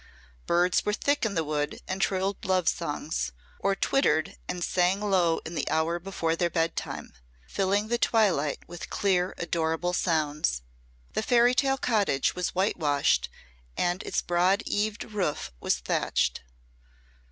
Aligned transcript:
Birds 0.47 0.83
were 0.83 0.93
thick 0.93 1.25
in 1.27 1.35
the 1.35 1.43
wood 1.43 1.79
and 1.87 2.01
trilled 2.01 2.43
love 2.43 2.67
songs, 2.67 3.31
or 3.59 3.75
twittered 3.75 4.35
and 4.49 4.63
sang 4.63 4.99
low 4.99 5.37
in 5.45 5.53
the 5.53 5.69
hour 5.69 5.99
before 5.99 6.35
their 6.35 6.49
bedtime, 6.49 7.13
filling 7.47 7.87
the 7.87 7.99
twilight 7.99 8.67
with 8.67 8.89
clear 8.89 9.35
adorable 9.37 9.93
sounds. 9.93 10.63
The 11.13 11.21
fairy 11.21 11.53
tale 11.53 11.77
cottage 11.77 12.33
was 12.33 12.55
whitewashed 12.55 13.29
and 13.77 14.01
its 14.01 14.23
broad 14.23 14.63
eaved 14.65 15.03
roof 15.03 15.51
was 15.59 15.77
thatched. 15.77 16.41